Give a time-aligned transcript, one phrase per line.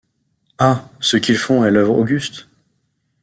[0.57, 0.89] Ah!
[0.99, 2.47] ce qu’ils font est l’œuvre auguste.